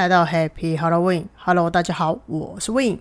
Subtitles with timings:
[0.00, 3.00] 来到 Happy Halloween，Hello，大家好，我是 Win。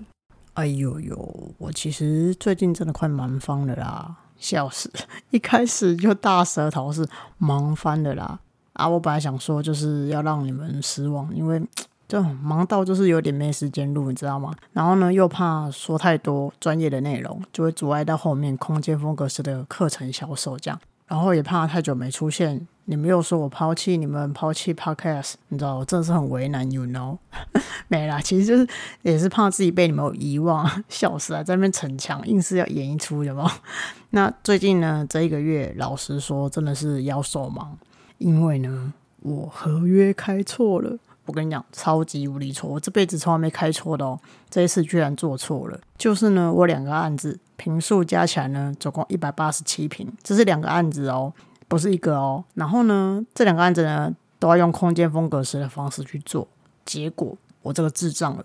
[0.55, 4.92] 哎呦呦，我其实最近真的快忙翻了啦，笑死！
[5.31, 7.07] 一开始就大舌头是
[7.38, 8.38] 忙翻了啦。
[8.74, 11.65] 啊，我本来想说就是要让你们失望，因为
[12.06, 14.53] 就忙到就是有点没时间录，你知道吗？
[14.74, 20.77] 然后呢，又怕说太多专业的内容，就会阻碍到后面空间风格式的课程销售这样。
[21.07, 27.20] 然后也怕太久没出现，你们又说我抛弃你们，抛弃 Podcast，你知道我真的是很为难，You know？
[27.88, 28.67] 没啦，其实就是
[29.03, 33.48] 也是怕自己被你们遗忘，笑死了，在那边逞强，硬是要演一出，有有？
[34.09, 37.77] 那最近呢，这一个月，老实说，真的是要手忙，
[38.17, 40.98] 因为呢，我合约开错了。
[41.27, 42.67] 我跟你讲，超级无敌错！
[42.67, 45.79] 我这辈子从来没开错的哦，这一次居然做错了。
[45.95, 51.31] 就是呢，我两个案子平数加起来呢，总共一百八十七平，这是两个案子哦，
[51.69, 52.43] 不是一个哦。
[52.55, 56.45] 然后呢，这两个案子呢，都要用空间风格式的方式去做。
[56.85, 58.43] 结果我这个智障了，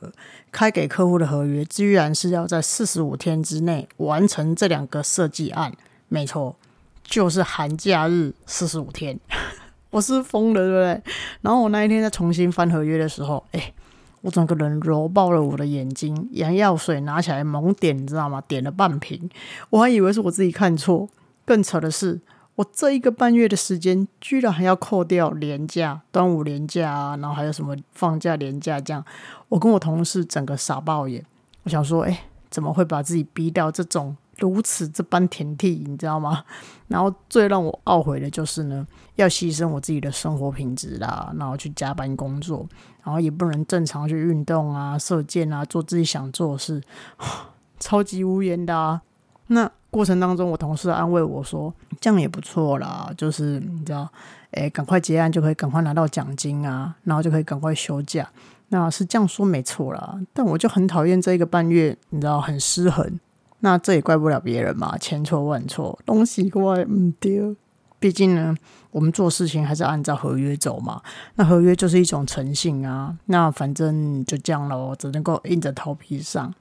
[0.53, 5.73] 开给客户的合约居然是要在四十五天之内完成这两个设计案。
[6.09, 6.55] 没错，
[7.03, 9.19] 就是寒假日四十五天。
[9.91, 11.13] 我是疯了，对不对？
[11.41, 13.73] 然后我那一天在重新翻合约的时候，哎，
[14.21, 18.43] 我整个人揉爆了我的眼睛，眼药水拿起来猛点，你知道吗？
[18.49, 19.31] 点了半瓶，
[19.71, 21.09] 我还以为是我自己看错。
[21.47, 22.21] 更扯的是，
[22.57, 29.05] 我这一个半月的时间，居然还要扣掉年假、端午年假啊，然后还有什么放假年假这样。
[29.49, 31.25] 我跟我同事整个傻爆眼，
[31.65, 34.17] 我想说，哎，怎么会把自己逼到这种？
[34.39, 36.45] 如此这般田地，你知道吗？
[36.89, 42.67] 然后最让我懊悔的就是呢，要牺牲我自己的生活品质啦，然后去加班工作，
[43.05, 46.83] 然后也不能正常去运动啊、射箭啊、做自己想做的事，
[47.79, 49.03] 超级无言的啊。
[49.47, 54.11] 那过程当中，我同事安慰我说：“这样也不错啦，就是你知道，
[54.51, 58.29] 哎，赶快结案就可以赶快拿到奖金啊，然后就可以赶快休假。”
[58.71, 63.21] 那是这样说没错啦，但我就很讨厌这一个半月，你知道，很失衡。
[63.61, 67.55] 那这也怪不了别人嘛，千错万错，东西怪唔丢。
[68.01, 68.53] 毕竟呢，
[68.91, 71.01] 我们做事情还是按照合约走嘛。
[71.37, 73.17] 那合约就是一种诚信啊。
[73.27, 76.53] 那反正就这样喽，只能够硬着头皮上。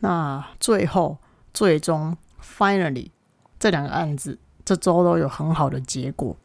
[0.00, 1.18] 那最后，
[1.54, 2.16] 最终
[2.60, 3.08] ，finally，
[3.58, 6.36] 这两个案子这周都有很好的结果，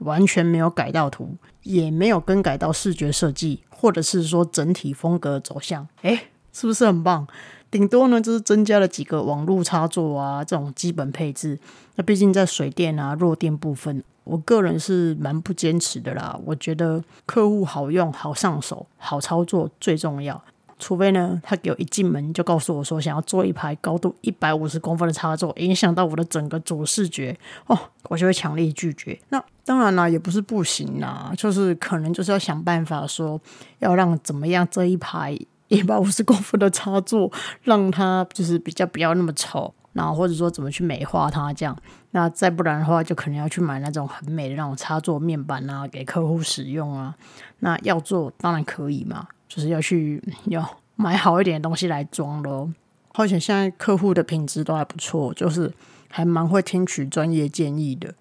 [0.00, 5.88] 完全没有改到图，也没有更改到视觉设计，或者是说整体风格走向。
[6.02, 7.26] 诶，是不是很棒？
[7.70, 11.58] 顶多呢，就是增加了几个网络插座啊，这种基本配置。
[11.94, 16.38] 那毕竟在水电啊、弱电部分，我个人是蛮不坚持的啦。
[16.44, 20.44] 我觉得客户好用、好上手、好操作最重要。
[20.82, 27.78] 除非呢，他给我一进门就告诉我说，想要做一排高度一百五十公分的插座，影响到我的整个主视觉哦，
[28.08, 29.16] 我就会强烈拒绝。
[29.28, 33.40] 那当然啦，也不是不行啦，就是可能就是要想办法说，
[33.78, 35.38] 要让怎么样这一排。
[35.68, 37.32] 一百五十公分的插座，
[37.62, 41.74] 让它就是比较不要那么丑，然后或者说怎么去美化它这样，
[42.10, 47.14] 那再不然的话，就可能要去买那种很美的那种插座面板啊，给客户使用啊。
[47.60, 52.72] 那要做当然可以嘛，就是要去要买好一点的东西来装咯。
[53.14, 55.70] 而且现在客户的品质都还不错，就是
[56.08, 58.14] 还蛮会听取专业建议的。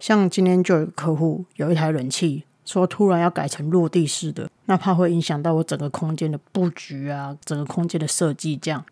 [0.00, 2.44] 像今天就有客户有一台冷气。
[2.64, 8.84] 说突然要改成落地式的，那怕会影响到我整个空间的布局啊，整个空间的设计这样。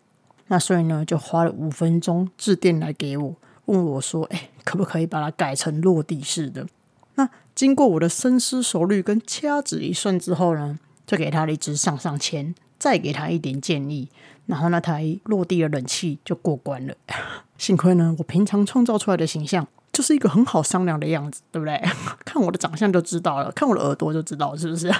[0.47, 3.35] 那所以呢，就花了五分钟致电来给我，
[3.65, 6.65] 问我说：“哎，可不可以把它改成落地式的？”
[7.13, 14.07] 那经过我的深思熟虑跟掐指一算之后呢，就给他了一支上上签，再给他一点建议，
[14.45, 16.93] 然后那台落地的冷气就过关了。
[17.57, 19.67] 幸亏呢，我平常创造出来的形象。
[19.93, 21.81] 就是一个很好商量的样子，对不对？
[22.23, 24.93] 看我的长相就知道了，看我的耳朵就知道是不是？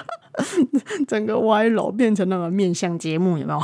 [1.06, 3.62] 整个歪楼变成那个面相节目，有没有？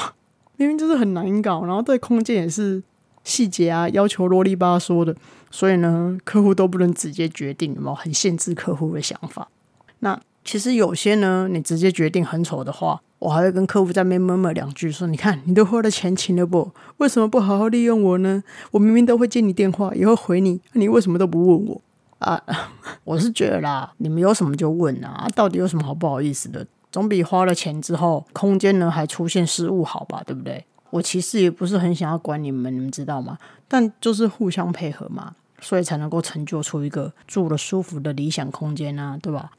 [0.58, 2.80] 明明就是很难搞，然后对空间也是
[3.24, 5.16] 细节啊，要求啰里吧嗦的，
[5.50, 7.94] 所以呢，客户都不能直接决定，有没有？
[7.96, 9.48] 很限制客户的想法。
[9.98, 13.00] 那其实有些呢，你直接决定很丑的话。
[13.20, 16.70] 我还会跟客户在那边闷闷两句，说：“你看，你都花了钱请了不？
[16.98, 18.44] 为什么不好好利用我呢？
[18.70, 21.80] 我明明都会接你电话，也会回你，你为什么都不问我
[22.18, 22.38] 啊？”
[23.04, 26.66] 我是觉得啦，你们有什么就问啊，到底有什么好不好意思的？
[26.92, 30.22] 总比花了钱之后空间呢还出现失误好吧？
[30.26, 30.62] 对不对？
[30.90, 33.38] 我其实也不是很想要管你们，你们知道吗？
[33.66, 39.52] 但就是互相配合嘛，所以才能够成就出一个住了舒服的理想空间啊，对吧？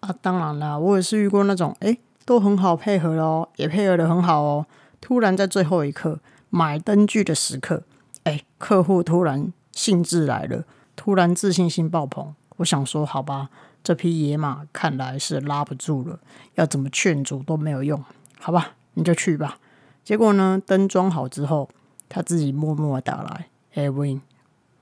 [0.00, 1.98] 啊，当然啦，我也是遇过那种哎。
[2.26, 4.66] 都很好配合哦，也配合的很好哦。
[5.00, 6.18] 突然在最后一刻
[6.50, 7.84] 买灯具的时刻，
[8.24, 10.64] 哎，客户突然兴致来了，
[10.96, 12.34] 突然自信心爆棚。
[12.56, 13.48] 我想说，好吧，
[13.84, 16.18] 这匹野马看来是拉不住了，
[16.56, 18.04] 要怎么劝阻都没有用，
[18.40, 19.58] 好吧，你就去吧。
[20.02, 21.68] 结果呢，灯装好之后，
[22.08, 24.20] 他自己默默打来，哎，Win，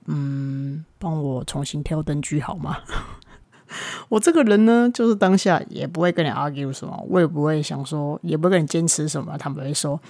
[0.07, 2.79] 嗯，帮我重新挑灯具好吗？
[4.09, 10.01] 我这个人呢，就是当下也不会跟你 argue 什么，我也不会想说，也不会跟你坚持什么，他们会说。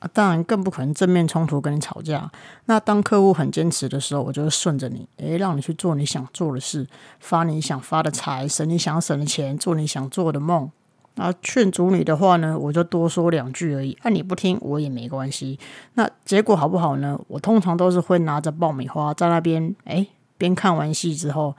[0.00, 2.30] 啊，当然更不可能正面冲突跟你吵架。
[2.66, 6.86] 那当客户很坚持的时候，我就会顺着你，诶，让你去做你想做的事，
[7.18, 10.70] 发你想发的财，省你想省的钱，做你想做的梦。
[11.16, 13.98] 那劝阻你的话呢，我就多说两句而已。
[14.02, 15.58] 啊，你不听我也没关系。
[15.94, 17.18] 那结果好不好呢？
[17.26, 20.06] 我通常都是会拿着爆米花在那边，诶，
[20.36, 21.56] 边看完戏之后，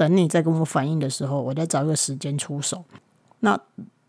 [0.00, 2.82] 等你再跟我反应的时候，我再找一个时间出手。
[3.40, 3.60] 那，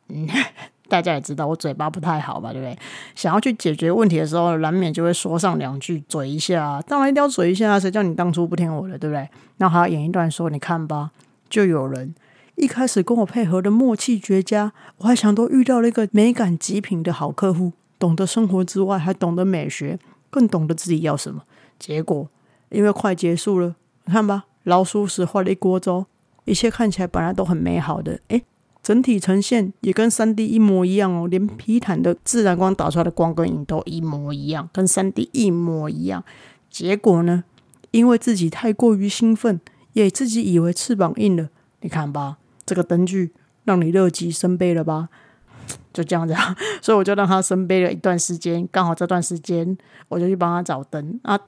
[0.08, 0.26] 嗯。
[0.88, 2.78] 大家也知道我嘴巴不太好吧，对不对？
[3.16, 6.82] 想要去解决问题的时候，难免就会说上两句，嘴一下。
[6.82, 9.30] 当然一定要嘴一下，谁叫你当初不听我的，对不对？
[9.58, 11.12] 那还要演一段说，你看吧，
[11.50, 12.14] 就有人
[12.56, 19.98] 一开始跟我配合的默契绝佳，我还想都遇到了一个美感极品的好客户，懂得生活之外还懂得美学，
[20.30, 21.44] 更懂得自己要什么。
[21.80, 22.28] 结果
[22.68, 26.06] 因为快结束了，你看吧，老鼠屎坏了一锅粥，
[26.46, 28.44] 一切看起来本来都很美好的，诶。
[28.84, 36.24] 整体呈现也跟三 D 一模一样哦，连皮毯的自然光打出来的光跟影都一模一样，跟三 D 一模一样。
[36.68, 37.44] 结果呢，
[37.92, 39.62] 因为自己太过于兴奋，
[39.94, 41.50] 也自己以为翅膀硬了。
[41.82, 43.32] 你看吧，这个灯具
[43.66, 45.10] 让你乐极生悲了吧？
[45.94, 48.68] 就这样子，啊 所以我就让他生悲了一段时间。
[48.72, 49.78] 刚好这段时间，
[50.08, 51.40] 我就去帮他找灯啊，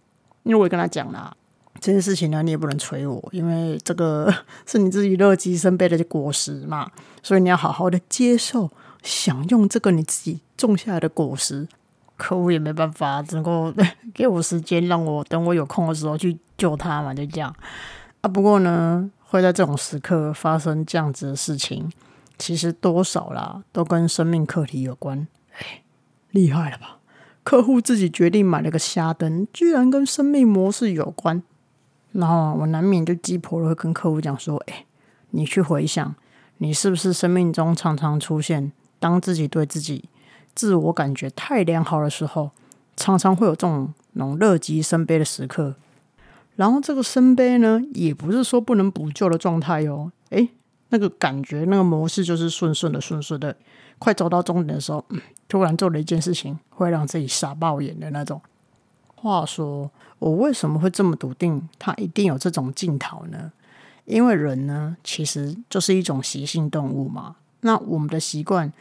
[0.44, 1.36] 因为我也跟他讲了。
[1.83, 4.33] 这件事情呢，你也不能催我，因为这个
[4.65, 6.89] 是你自己乐极生悲的果实嘛，
[7.21, 8.71] 所以你要好好的接受、
[9.01, 11.68] 享用这个你自己种下来的果实。
[12.15, 13.74] 客户也没办法，只能够
[14.15, 17.53] 给我时间，让我等我有空的时候去救他嘛，就这样
[18.21, 18.29] 啊。
[18.29, 21.91] 不过呢，会在这种时刻发生这样子的事情，
[22.38, 25.27] 其实多少啦，都跟生命课题有关。
[25.57, 25.81] 哎，
[26.31, 27.00] 厉害了吧？
[27.44, 31.44] 客户自己决定买了个虾灯，居然跟生命模式有关。
[32.13, 34.86] 然后我难免就鸡婆了，会跟客户讲说：“哎，
[35.31, 36.15] 你去回想，
[36.60, 40.06] 你是不是生命中常常出现，当自己对自己
[40.54, 42.51] 自我感觉太良好的时候，
[42.95, 45.75] 常常会有这种那种乐极生悲的时刻。
[46.56, 50.12] 然后这个生悲呢，也不是说不能补救的状态哟。
[50.30, 50.48] 哎，
[50.89, 53.56] 那个感觉，那个模式就是顺顺的、顺顺的，
[53.98, 55.04] 快走到终点的时候，
[55.48, 58.39] 突然做了一件事情，会让自己傻爆眼的那种。”
[59.24, 59.90] 话说，
[60.20, 63.54] 我为什么会这么笃定，他一定有这种镜头呢？
[64.04, 67.38] 因为人呢，其实就是一种习性动物嘛。
[67.62, 68.74] 那我们的习惯，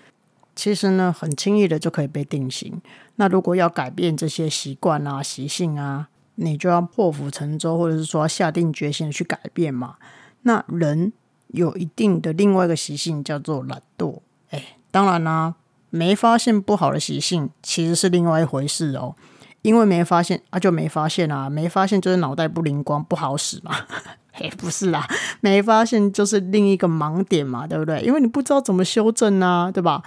[0.56, 2.82] 其实呢，很轻易的就可以被定型。
[3.14, 9.94] 那如果要改变这些习惯啊、习性啊，你就要破釜沉舟，或者是说下定决心的去改变嘛。
[10.42, 11.12] 那人
[11.46, 14.18] 有一定的另外一个习性，叫做懒惰。
[14.50, 15.54] 哎，当然啦，
[15.90, 19.14] 没发现不好的习性，其实是另外一回事哦。
[19.62, 23.74] 因为没发现啊，就没发现啊，没发现就是脑袋不灵光，不好使嘛。
[24.34, 25.06] 嘿，不是啦，
[25.40, 28.00] 没发现就是另一个盲点嘛，对不对？
[28.00, 30.02] 因为你不知道怎么修正啊，对吧？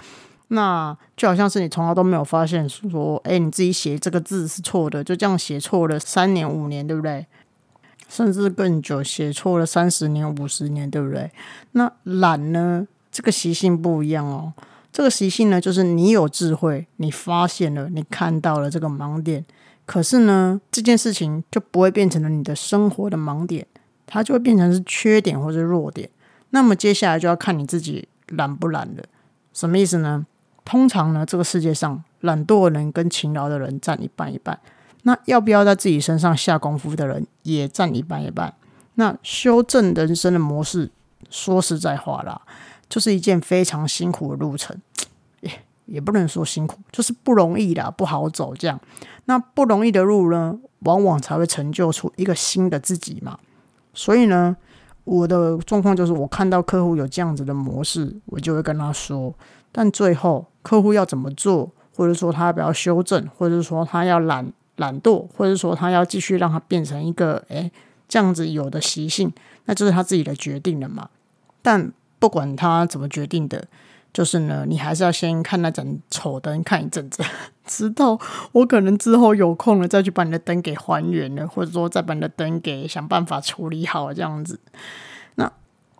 [0.48, 7.26] 那就好像是你从来都没有发现说，哎，你自己写这个字是错的，就这样写错了三年五年，对不对？
[8.08, 11.30] 甚至更久，写错了三十年五十年，对不对？
[11.72, 12.86] 那懒呢？
[13.10, 14.52] 这个习性不一样哦。
[14.96, 19.44] 这个习性呢，就是你有智慧，你发现了，你看到了这个盲点，
[19.84, 23.66] 可是呢，这件事情就不会变成了你的生活的盲点，
[24.06, 26.08] 它就会变成是缺点或者弱点。
[26.48, 29.04] 那么接下来就要看你自己懒不懒了。
[29.52, 30.24] 什么意思呢？
[30.64, 34.58] 通常呢，这个世界上懒惰的人跟勤劳的人占一半一半。
[35.02, 38.54] 那要不要在自己身上下功夫的人也占一半一半。
[38.94, 40.90] 那修正人生的模式，
[41.28, 42.40] 说实在话啦。
[42.88, 44.76] 就是一件非常辛苦的路程，
[45.40, 45.50] 也
[45.86, 48.54] 也不能说辛苦，就是不容易的，不好走。
[48.54, 48.80] 这样，
[49.26, 53.38] 那不容易的路呢，往往才会成就出一个新的自己嘛。
[53.92, 54.56] 所以呢，
[55.04, 59.34] 我的状况就是，我看到客户有这样子的模式，我就会跟他说。
[59.72, 67.70] 但最后，客户要怎么做，或者说他要不要修正，或者说他要懒懒惰，或者说他要继续让他变成一个诶
[68.08, 69.32] 这样子有的习性，
[69.66, 71.08] 那就是他自己的决定了嘛。
[71.60, 73.66] 但不管他怎么决定的，
[74.12, 77.22] 就是呢，你还是要先看那盏丑灯看一阵子，
[77.66, 78.18] 直到
[78.52, 84.58] 我可能之后有空了再去把你的灯给还原了，或者说再把你的灯给想办法处理好这样子。
[85.34, 85.44] 那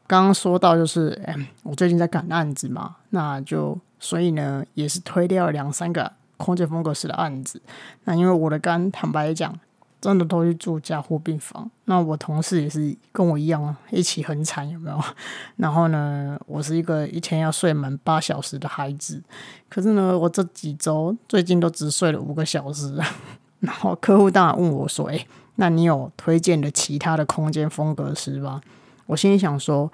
[0.06, 7.60] 刚刚说到就是，哎，我最近在赶案子嘛，那就所以呢，也是推掉两三个空间风格式的案子。
[8.04, 9.58] 那因为我的肝，坦白讲，
[10.00, 11.70] 真的都去住加护病房。
[11.86, 15.00] 那我同事也是跟我一样一起很惨，有没有？
[15.56, 19.22] 然后呢，我是一个一天要睡满八小时的孩子，
[19.68, 22.98] 可是呢，我这几周最近都只睡了五个小时。
[23.60, 25.26] 然后客户当然问我说：“哎，
[25.56, 28.60] 那你有推荐的其他的空间风格师吗？”
[29.06, 29.90] 我心里想说：“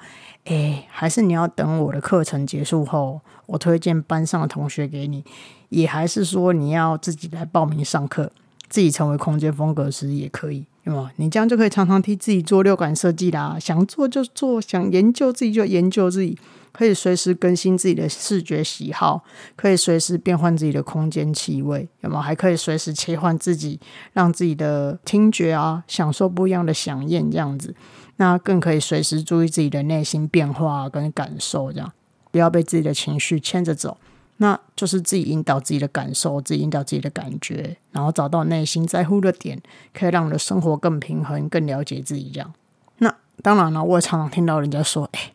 [0.47, 5.25] 哎，还是你要等我的课程结束后，我推荐班上的同学给你，
[5.69, 8.33] 也还是说你要自己来报名上课，
[8.73, 11.13] 自己成为空间风格师也可以，对吗？
[11.17, 16.39] 你这样就可以常常替自己做六感设计啦，想做就做，想研究自己就研究自己。”
[16.73, 19.23] 可以随时更新自己的视觉喜好，
[19.57, 22.23] 可以随时变换自己的空间气味，有没有？
[22.23, 23.79] 还可以随时切换自己，
[24.15, 27.75] 让自己的听觉啊享受不一样的响应，这样子。
[28.17, 31.93] 那更可以随时注意自己的内心变化跟感受，这样
[32.31, 33.99] 不要被自己的情绪牵着走。
[34.39, 39.61] 那就是自己引导自己的感受，自己引导自己的感觉，然后找到内心在乎的点，
[39.93, 42.31] 可以让你的生活更平衡，更了解自己。
[42.33, 42.53] 这样。
[42.99, 45.33] 那当然了，我也常常听到人家说：“哎。”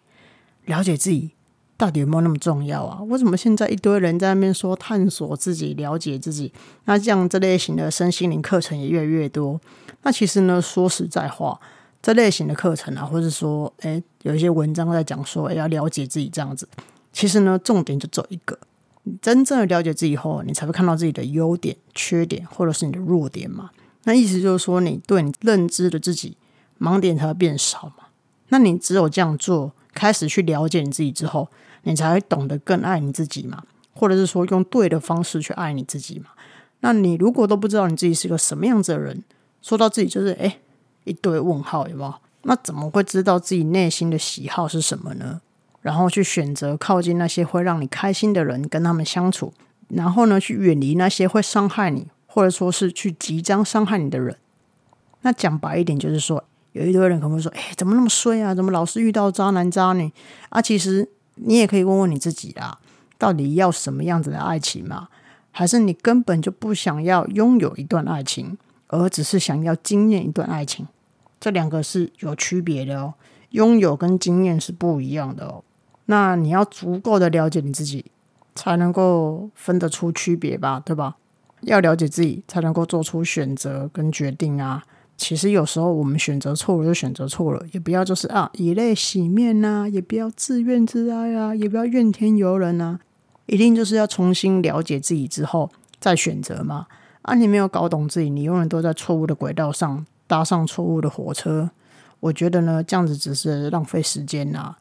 [0.68, 1.32] 了解自己
[1.78, 3.02] 到底有没有那么重要啊？
[3.04, 6.52] 为什么现在一堆人在那边说探索自己、了解自己？
[6.84, 9.58] 那这样这类型的身心灵课程也越来越多。
[10.02, 11.58] 那其实呢，说实在话，
[12.02, 16.68] 这类型的课程啊，或者说，诶，有一些文章在讲说，哎要了解自己这样子。
[17.14, 18.60] 其实呢，重点就走一个：
[19.22, 23.70] 真正的了解自己后，你才会看到自己的优点、缺点，或者是你的弱点嘛。
[24.04, 26.38] 那意思就是说，你对你认知的自己
[26.80, 28.06] 盲点才会变少嘛。
[28.50, 29.74] 那你只有这样做。
[29.94, 31.48] 开始去了解你自己之后，
[31.82, 33.64] 你才会懂得更爱你自己嘛，
[33.96, 36.28] 或者是说用对的方式去爱你自己嘛。
[36.82, 39.24] 那你如果都不知道你自己是个什么样子的人，
[39.64, 40.60] 说到自己就是哎
[41.06, 42.14] 一堆问号，有没有？
[42.44, 45.42] 那怎么会知道自己内心的喜好是什么呢？
[45.82, 49.54] 然后去选择靠近那些会让你开心的人，跟他们相处，
[49.90, 54.38] 然后呢去远离那些会伤害你，或者说是去即将伤害你的人。
[55.22, 56.44] 那讲白一点，就是说。
[56.74, 58.54] 有一堆人可能会说：“哎，怎么那么衰啊？
[58.54, 60.12] 怎么老是遇到渣男渣女
[60.50, 62.78] 啊？”其实你也可以问问你自己啦，
[63.18, 65.08] 到底要什么样子的爱情嘛？
[65.50, 68.56] 还是你根本就不想要拥有一段爱情，
[68.90, 70.88] 而只是想要经验一段爱情？
[71.40, 73.16] 这两个是有区别的哦，
[73.50, 75.64] 拥有跟经验是不一样的哦。
[76.08, 78.06] 那你要足够的了解你自己，
[78.56, 80.82] 才能够分得出区别吧？
[80.84, 81.16] 对吧？
[81.62, 84.84] 要了解自己，才能够做出选择跟决定啊。
[85.18, 93.00] 其实有时候我们选择错了就选择错了，也不要就是啊以泪洗面呐，也不要自怨自哀啊，也不要怨天尤人呐，
[93.48, 96.86] 一定就是要重新了解自己之后再选择嘛。
[97.24, 101.72] 啊，你没有搞懂自己，你永远都在错误的轨道上搭上错误的火车。
[102.20, 104.76] 我觉得呢，这样子只是浪费时间呐。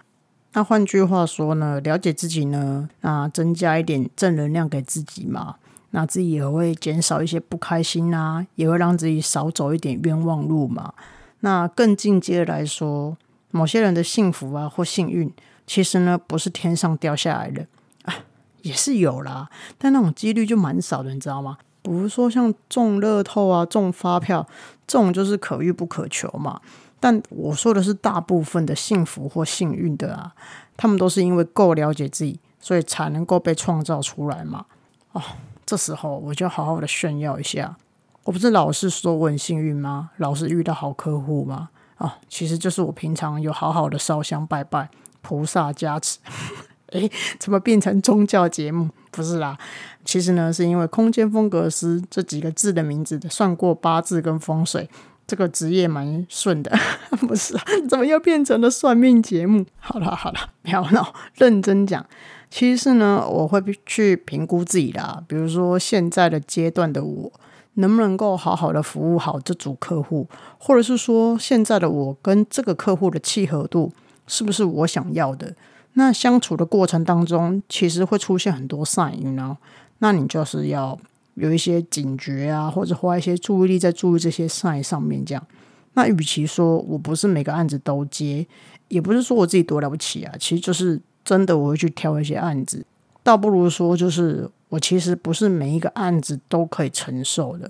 [0.57, 5.57] 那换句话说呢，了解自己呢，那增加一点正能量给自己嘛。
[5.91, 10.95] 那自己也会减少一些不开心啊，也会让自己少走一点冤枉路嘛。
[11.41, 13.19] 那更进阶来说，
[13.51, 15.31] 某些人的幸福啊或幸运，
[15.67, 17.67] 其实呢不是天上掉下来的
[18.05, 18.15] 啊，
[18.63, 21.59] 也是有啦，但那种几率就蛮少的，你知道吗？
[21.83, 24.49] 比如说像中乐透啊、中发票，
[24.87, 26.63] 这种就是可遇不可求嘛。
[26.99, 30.33] 但我说的是大部分的幸福或幸运的啊，
[30.77, 34.67] 他们都是因为够了解自己，所以才能够被创造出来嘛。
[35.13, 35.23] 哦。
[35.67, 37.77] 这时候我就好好的炫耀一下，
[38.23, 40.11] 我不是老是说我很幸运吗？
[40.19, 41.71] 老是遇到好客户吗？
[41.97, 44.89] 啊，其实就是我平常有好好的烧香拜拜，
[45.23, 46.21] 菩萨加持。
[46.95, 47.11] 诶，
[47.41, 48.89] 怎么变成宗教节目？
[49.11, 49.59] 不是啦，
[50.05, 54.89] 其实呢，是因为空间风格师这几个字的名字算过八字跟风水，
[55.27, 56.71] 这个职业蛮顺的。
[57.21, 57.55] 不是，
[57.89, 59.65] 怎么又变成了算命节目？
[59.79, 62.05] 好了好了，不要闹，认真讲。
[62.49, 67.33] 其实呢，我会去评估自己的，比如说现在的阶段的我，
[67.75, 70.29] 能不能够好好的服务好这组客户，
[70.59, 73.93] 或者是说现在的我跟这个客户的契合度
[74.27, 75.55] 是不是我想要的？
[75.95, 79.59] 那相处的过程当中，其实会出现很多 sign，呢，
[79.99, 80.97] 那你就是要
[81.37, 85.25] 有一些警觉啊，或者花一些注意力在注意这些赛上面。
[85.25, 85.47] 这样，
[85.95, 88.47] 那与其说我不是每个案子都接，
[88.89, 91.01] 也不是说我自己多了不起啊，其实就是。
[91.27, 92.87] 真的，我会去挑一些案子，
[93.25, 97.69] 倒不如说，就是我其实不是每一个案子都可以承受的。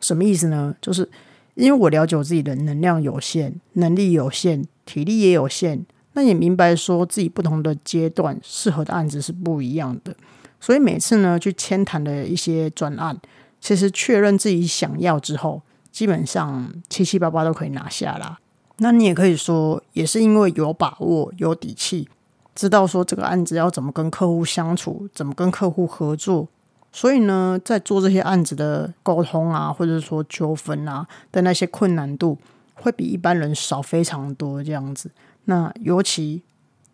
[0.00, 0.74] 什么意思呢？
[0.80, 1.06] 就是
[1.52, 10.16] 因为我了解我自己的能量有限、能力有限、体力也有限，那也明白说自己不同的阶段适合的案子是不一样的。
[10.64, 13.14] 所以每次呢，去签谈的一些专案，
[13.60, 15.60] 其实确认自己想要之后，
[15.92, 18.38] 基本上七七八八都可以拿下啦。
[18.78, 22.08] 那你也可以说，也是因为有把握、有底气。
[22.54, 26.48] 知道说这个案子要怎么跟客户相处，怎么跟客户合作，
[26.90, 32.38] 所以呢，在做这些案子的沟通啊，或者说纠纷啊的那些困难度，
[32.72, 34.64] 会比一般人少非常多。
[34.64, 35.10] 这样子，
[35.44, 36.40] 那尤其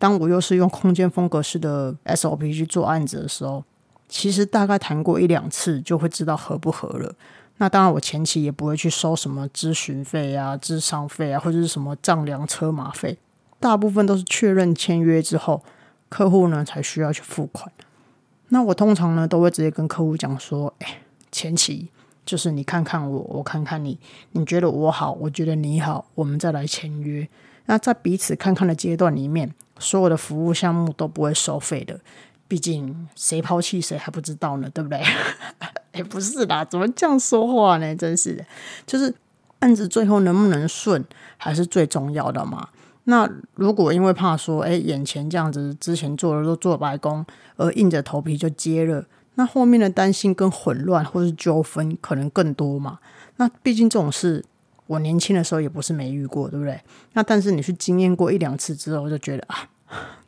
[0.01, 3.63] 当我又是用空间风格式的 SOP 去做案子的时候，
[4.09, 7.13] 其实大概谈过一两次就会知道合不合了。
[7.57, 13.15] 那当然，我前期也不会去收什么咨询费啊、智商费啊，或者是什么丈量车马费，
[13.59, 15.61] 大部分都是确认签约之后，
[16.09, 17.71] 客户呢才需要去付款。
[18.47, 21.89] 那我通常呢都会直接跟客户讲说，哎，前期
[22.25, 23.99] 就是你看看我，我看看你，
[24.31, 27.29] 你觉得我好，我觉得你好，我们再来签约。
[27.67, 31.99] 那在彼此看看的阶段里面，所有的服务项目都不会收费的，
[32.47, 35.01] 毕竟谁抛弃谁还不知道呢，对不对？
[35.93, 37.95] 哎，不是啦，怎么这样说话呢？
[37.95, 38.45] 真是的，
[38.85, 39.13] 就是
[39.59, 41.03] 案子最后能不能顺，
[41.37, 42.69] 还是最重要的嘛。
[43.05, 47.25] 那如果因为怕说，哎，眼前这样子之前做的都做白工，
[47.57, 49.03] 而硬着头皮就接了，
[49.35, 52.99] 那后面的担心跟混乱或是纠纷可能更多嘛。
[53.37, 54.45] 那毕竟这种事，
[54.91, 56.77] 我年轻的时候也不是没遇过，对不对？
[57.13, 59.69] 那但是你去经验过一两次之后，就觉得啊，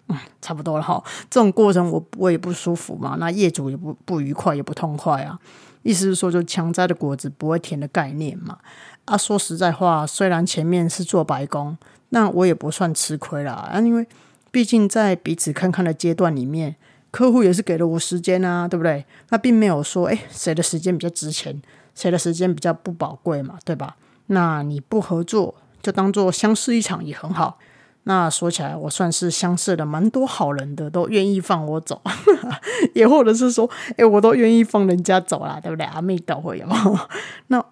[0.08, 1.04] 嗯，差不多了哈。
[1.30, 5.38] 这种过程我我也不舒服嘛，那业主也不不愉快，也不痛快啊。
[5.82, 8.58] 意思是说，就强摘的果子不会甜的概念嘛。
[9.04, 11.78] 啊，说实在话，虽然前面是做白工。
[12.10, 14.08] 那我也不算吃亏啦，啊，因为
[14.52, 16.76] 毕竟在彼此看看的阶段里面，
[17.10, 19.04] 客户也是给了我时间啊，对不对？
[19.30, 21.60] 那并没有说，哎，谁的时间比较值钱，
[21.96, 23.98] 谁的时间比较不宝贵嘛，对吧？
[24.28, 27.58] 那你不合作，就当做相识一场也很好。
[28.04, 32.02] 那说起来，我算是相识了蛮多好人的，都愿意放我走，
[32.94, 35.86] 也或者是说，哎，我都愿意放人家走啦，对不对？
[35.86, 36.68] 阿妹都会有，
[37.48, 37.64] 那。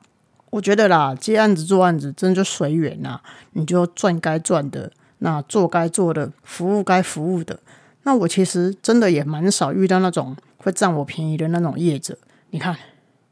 [0.51, 3.21] 我觉得啦，接案子做案子，真就随缘呐。
[3.53, 7.57] 你就赚该赚的，那做该做的，服务该服务的。
[8.03, 12.17] 那我其实真的也蛮少遇到那种会占我便宜的那种业者。
[12.49, 12.75] 你看，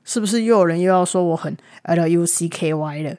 [0.09, 3.15] 是不是又有人又要说我很 L U C K Y 了？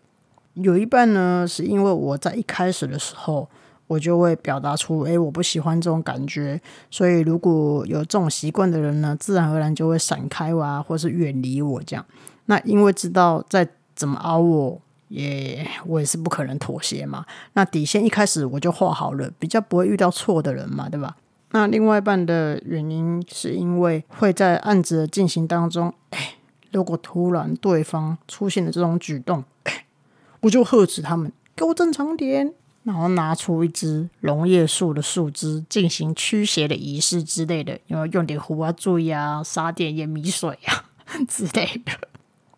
[0.54, 3.49] 有一半呢，是因为我在一开始的时候，
[3.87, 6.60] 我就会表达出，哎，我不喜欢这种感觉。
[6.91, 12.04] 所以如果有这种习惯的人呢，自然而然就会闪开啊，或是远离我这样。
[12.47, 17.25] 那因为知道在怎么熬我也我也是不可能妥协嘛。
[17.52, 21.17] 那底线一开始我就画好了，比较不会遇到错的人嘛，对吧？
[21.52, 26.34] 那另外一半的原因是因为会在案子的进行当中，哎，
[26.73, 29.45] 如果突然对方出现了这种举动，
[30.41, 32.52] 我就呵止他们，给我正常点，
[32.85, 40.85] 然后拿出一支龙叶树的树枝进行驱邪的仪式之类的，然后用点胡啊、注意啊、撒点盐米水啊
[41.28, 41.93] 之类的。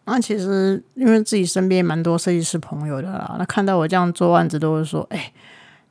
[0.04, 5.32] 那其实因为自己身边蛮多设计师朋友的啦，那看到我这样做案子，都会说：“哎，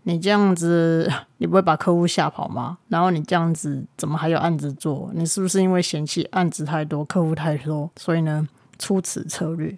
[0.04, 2.78] 你这样子， 你不会把客户吓跑吗？
[2.88, 5.12] 然后你这样子，怎么还有案子做？
[5.14, 8.48] 你是不是因为嫌弃案子太多，客户太多，所以呢
[8.80, 9.78] 出此策略？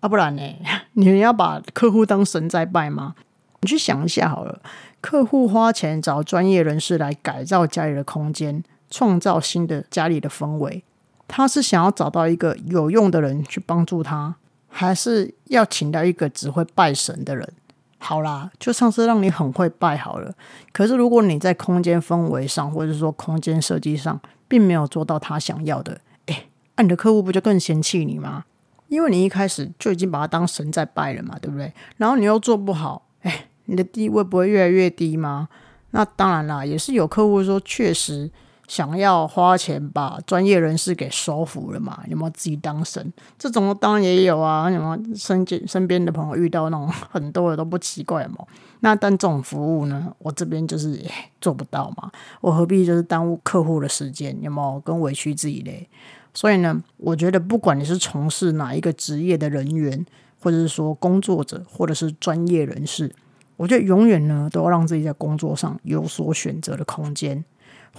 [0.00, 0.42] 啊，不然呢，
[0.94, 3.14] 你要把客户当神在拜吗？
[3.60, 4.60] 你去想一下好了，
[5.00, 10.84] 客户花钱找专业人士来改造家里的空间，创造新的家里的氛围。”
[11.28, 14.34] 他是想要找到一个有用的人去帮助他，
[14.66, 17.52] 还是要请到一个只会拜神的人？
[17.98, 20.32] 好啦，就上次让你很会拜好了。
[20.72, 26.44] 可是如果你在空间氛围上，或者说空间设计上，并没有做到他想要的，哎，
[26.76, 28.44] 那你的客户不就更嫌弃你吗？
[28.88, 31.72] 因为你一开始就已经把他当神在拜了嘛，对不对？
[31.96, 35.48] 然后你又做不好，哎，你的地位不会越来越低吗？
[35.90, 38.30] 那当然啦，也是有客户说，确实。
[38.68, 42.04] 想要花钱把专业人士给收服了嘛？
[42.06, 43.12] 有没有自己当神？
[43.36, 44.70] 这种当然也有啊。
[44.70, 48.44] 什么身边身边的朋友遇到那种很多的都不奇怪嘛？
[48.80, 51.02] 那但这种服务呢，我这边就是
[51.40, 52.12] 做不到嘛。
[52.40, 54.36] 我何必就是耽误客户的时间？
[54.42, 55.88] 有没有跟委屈自己嘞？
[56.34, 60.04] 所以呢，我觉得不管你是从事哪一个职业的人员，
[60.40, 63.10] 或者是说工作者，或者是专业人士，
[63.56, 67.42] 我觉得永远呢都要让自己在工作上有所选择的空间。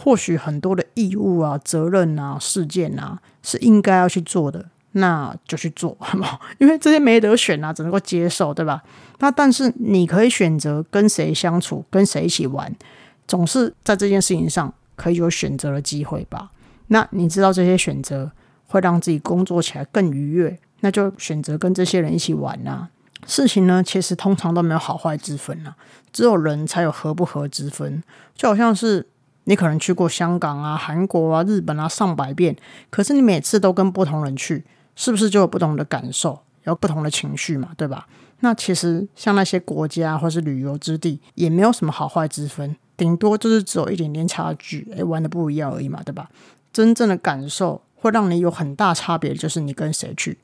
[0.01, 6.39] 或许很多的义务啊、责任啊、事件啊是应该要去做的，那就去做， 好不好？
[6.57, 8.81] 因为这些没得选啊，只能够接受，对吧？
[9.19, 12.73] 那但是你可以选择跟谁相处，跟谁一起玩，
[13.27, 16.49] 总是在这件事情上可以有选择的机会吧？
[16.87, 18.31] 那你知道这些选择
[18.67, 22.87] 会让自己工作起来更愉悦，那就选择跟这些人一起玩啊。
[23.27, 25.75] 事情呢，其实通常都没有好坏之分啊，
[26.13, 28.01] 只有人才有合不合之分，
[28.33, 29.05] 就好像是。
[29.49, 32.55] 你可能去过香港啊、韩国啊、日本啊上百遍，
[32.91, 34.63] 可是你每次都跟不同人去，
[34.95, 37.69] 是不是就有不同的感受，有不同的情绪嘛？
[37.75, 38.07] 对吧？
[38.41, 46.29] 那其实像那些国家或是旅游之地，也没有什么好坏之分，顶多就是只有一点点差距，诶，玩的不一样而已嘛，对吧？
[46.71, 50.37] 真正的感受会让你有很大差别，就是你跟谁去。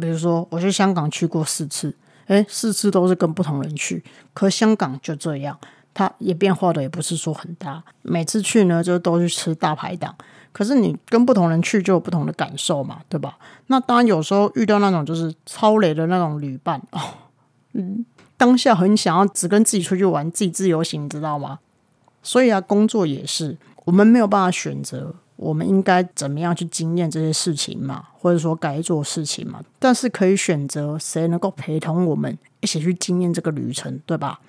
[0.00, 1.94] 比如说，我去香港去过四次，
[2.26, 4.02] 诶，四次都是跟不同人去，
[4.34, 5.56] 可香港就这样，
[5.98, 7.82] 它也变化的也不是说很大。
[8.02, 10.14] 每次去呢，就都去吃大排档，
[10.52, 13.36] 可是你跟不同人去就有不同的感受嘛，对吧？
[13.66, 17.00] 那当然有时候遇到那种就是超雷的那种旅伴 哦，
[17.72, 18.06] 嗯，
[18.36, 21.58] 当下很想要只跟自己出去玩，自己自由行，知道吗？
[22.22, 25.16] 所以啊，工作也是，我们没有办法选择。
[25.34, 28.06] 我们应该怎么样去经验这些事情嘛？
[28.18, 29.62] 或者说该做事情嘛？
[29.78, 34.40] 但是可以选择谁能够陪同我们一起去经验这个旅程，对吧？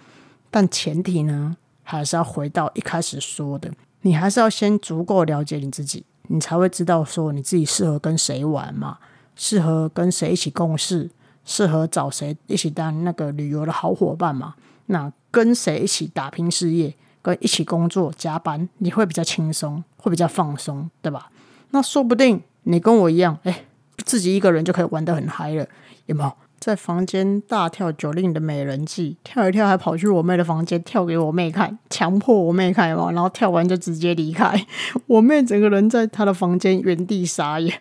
[0.52, 8.98] 但前提呢，还是要回到一开始说的，你还是要先足够了解你自己，你才会知道说你自己适合跟谁玩嘛，
[9.36, 11.10] 适合跟谁一起共事，
[11.46, 14.56] 适合找谁一起当那个旅游的好伙伴嘛？
[14.88, 16.94] 那跟谁一起打拼事业？
[17.22, 21.30] 跟一起工作加班，你会比较轻松，会比较放松，对吧？
[21.72, 23.66] 那说不定你跟我一样，哎，
[24.06, 25.68] 自己一个人就可以玩得很嗨了，
[26.06, 26.32] 有没有？
[26.60, 34.66] 在房间大跳九令的美人计，跳一跳还跑去我妹的房间跳给我妹看，强迫我妹看嘛，然后跳完就直接离开，
[35.08, 37.80] 我妹整个人在她的房间原地傻眼。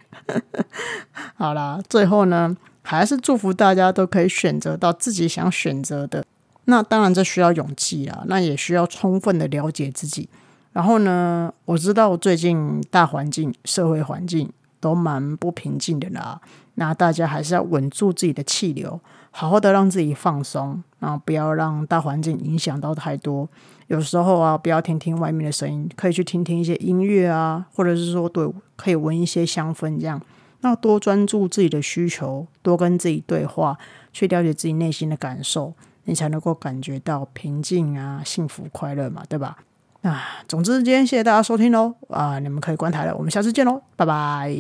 [1.37, 6.25] 好啦，最后呢，还是祝福大家都可以选择到自己想选择的。
[6.67, 10.29] 那当然，这需要勇气啊，那也需要充分的了解自己。
[10.73, 16.41] 然后呢，我知道最近大环境、社会环境都蛮不平静的啦。
[16.75, 23.49] 那大家还是要稳住自己的气流，好好的让自己放松，然后不要让大环境影响到太多。
[23.89, 30.21] 有时候啊，不要听听外面的声音，可以去听听一些音乐啊，或者是说对，可以闻一些香氛这样。
[30.61, 33.79] 那多专注自己的需求，多跟自己对话，
[34.13, 35.75] 去了解自己内心的感受。
[36.05, 39.59] 你才能够感觉到平静啊、幸福、快乐嘛，对吧？
[40.03, 44.55] 啊，总之今天谢谢大家收听喽啊，你们可以关台了，我们下次见喽，拜拜。